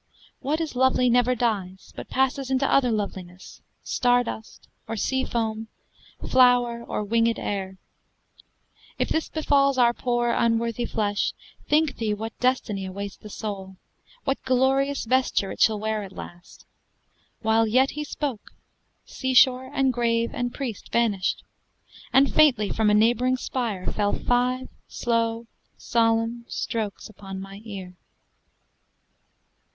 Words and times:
What 0.39 0.59
is 0.59 0.75
lovely 0.75 1.11
never 1.11 1.35
dies, 1.35 1.93
But 1.95 2.09
passes 2.09 2.49
into 2.49 2.65
other 2.65 2.89
loveliness, 2.89 3.61
Star 3.83 4.23
dust, 4.23 4.67
or 4.87 4.95
sea 4.97 5.23
foam, 5.25 5.67
flower, 6.27 6.83
or 6.83 7.05
wingèd 7.05 7.37
air. 7.37 7.77
If 8.97 9.09
this 9.09 9.29
befalls 9.29 9.77
our 9.77 9.93
poor 9.93 10.31
unworthy 10.31 10.85
flesh, 10.85 11.33
Think 11.69 11.97
thee 11.97 12.15
what 12.15 12.35
destiny 12.39 12.85
awaits 12.87 13.15
the 13.17 13.29
soul! 13.29 13.77
What 14.23 14.41
glorious 14.41 15.05
vesture 15.05 15.51
it 15.51 15.61
shall 15.61 15.79
wear 15.79 16.01
at 16.01 16.13
last!" 16.13 16.65
While 17.43 17.67
yet 17.67 17.91
he 17.91 18.03
spoke, 18.03 18.53
seashore 19.05 19.69
and 19.71 19.93
grave 19.93 20.31
and 20.33 20.51
priest 20.51 20.91
Vanished, 20.91 21.43
and 22.11 22.33
faintly 22.33 22.71
from 22.71 22.89
a 22.89 22.95
neighboring 22.95 23.37
spire 23.37 23.85
Fell 23.85 24.13
five 24.13 24.67
slow 24.87 25.45
solemn 25.77 26.45
strokes 26.47 27.07
upon 27.07 27.39
my 27.39 27.61
ear. 27.63 27.93